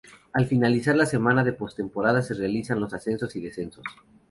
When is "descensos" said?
3.41-3.83